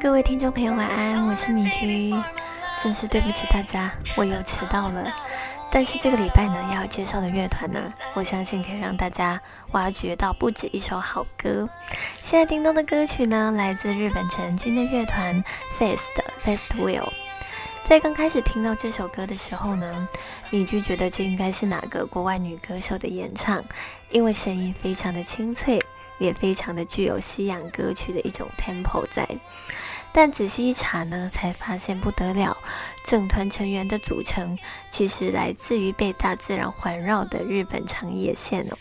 [0.00, 2.14] 各位听众朋友，晚安，我是米居。
[2.80, 5.12] 真是对不起大家，我又迟到了。
[5.70, 9.40] 但是这个礼拜呢，要介绍的乐团呢，我相信可以让大家
[9.72, 11.68] 挖掘到不止一首好歌。
[12.20, 15.42] 现在叮咚的歌曲呢，来自日本成军的乐团
[15.76, 17.10] Face 的 Best Will。
[17.82, 20.08] 在刚开始听到这首歌的时候呢，
[20.50, 23.64] 米居觉得这应该是哪个国外女歌手的演唱，
[24.10, 25.80] 因为声音非常的清脆，
[26.18, 29.28] 也非常的具有西洋歌曲的一种 tempo 在。
[30.12, 32.56] 但仔细一查呢，才发现不得了，
[33.04, 38.78] 整团成员的组成其实来自于被大自然环绕的日本长野县哦。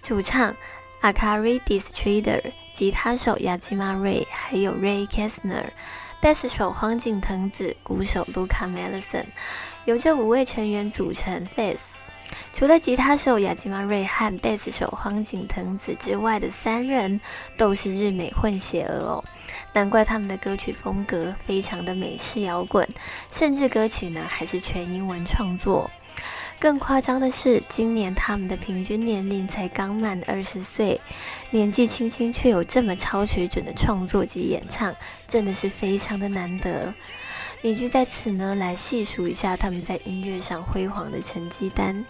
[0.00, 0.54] 主唱
[1.02, 5.64] Akari Distrader，吉他手 Yajima Ray，还有 Ray Kessner，
[6.20, 9.24] 贝斯手荒井藤子，鼓手 Luca Mellison，
[9.86, 11.94] 由这五位成员组成 Face。
[12.52, 17.20] 除了吉他手雅吉玛瑞和贝斯手荒井藤子之外的三人
[17.56, 19.24] 都是日美混血儿哦，
[19.72, 22.86] 难怪他们的歌曲风格非常的美式摇滚，
[23.30, 25.90] 甚至歌曲呢还是全英文创作。
[26.58, 31.00] 更夸张的是，今年他们的平均年龄才刚满二十岁，
[31.50, 34.94] 年纪轻轻却有这么超水准的创作及演唱，
[35.26, 36.92] 真的是非常的难得。
[37.62, 42.04] 也就在此呢，来细数一下他们在音乐上辉煌的成绩单。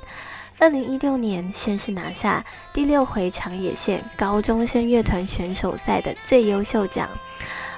[0.59, 7.09] 二零一六年，先是拿下第六回长野县高中生乐团选手赛的最优秀奖。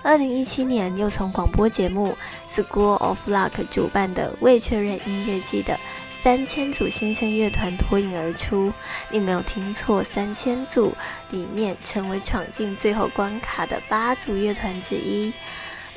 [0.02, 2.16] 二零一七年，又从广播节目
[2.52, 5.78] 《School of Luck》主办的未确认音乐季的
[6.20, 8.72] 三千组新生乐团脱颖而出。
[9.10, 10.92] 你没有听错，三千组
[11.30, 15.32] 里面成为闯进最后关卡的八组乐团之一。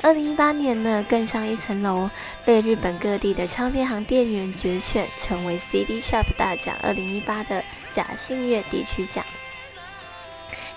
[0.06, 2.08] 二零一八年呢，更上一层楼，
[2.44, 9.24] 被日本各地的唱片行店员决选，成为 CD Shop 大奖二零一八的假信乐地区奖。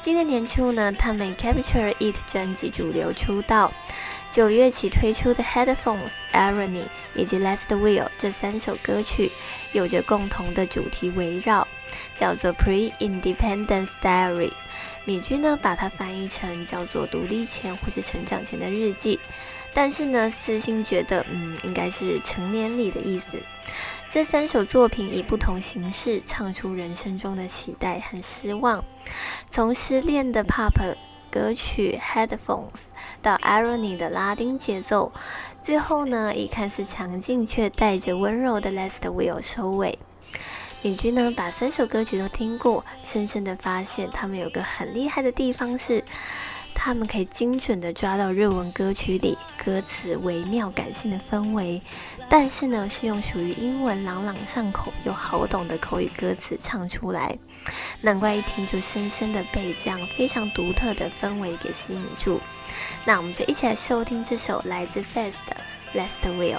[0.02, 3.72] 今年年初呢，他们 Capture It 专辑主流出道，
[4.32, 9.30] 九月起推出的 Headphones、Irony 以及 Last Will 这三首歌曲，
[9.74, 11.68] 有着共同的主题围绕，
[12.20, 14.52] 叫做 Pre-Independence Diary。
[15.06, 19.20] 米居呢，把它翻译成叫做“独立前或是成长前的日记”，
[19.74, 23.38] 但是呢，私心觉得，嗯，应该是成年礼的意思。
[24.10, 28.84] 这三首作品以不同形式唱出人生中的期待和失望，
[29.48, 30.96] 从失恋的 pop
[31.32, 32.90] 歌曲 Headphones
[33.22, 35.12] 到 Irony 的拉丁节奏，
[35.62, 39.98] 最后呢，以看似强劲却带着温柔的 Last Will 收尾。
[40.82, 46.02] 敏君呢，把三首歌曲都听过，深深的发现他们有个很厉害的地方是，
[46.74, 51.82] 他们可以精准的抓到日文歌曲里歌词微妙感性的氛围，
[52.30, 57.38] 但是呢，是用属于英文朗朗上口又好懂的口语歌词唱出来，
[58.00, 62.40] 难怪一听就深深的被这样非常独特的氛围给吸引住。
[63.04, 65.58] 那我们就一起来收听这首来自 Fast 的
[66.00, 66.56] 《Last Will》。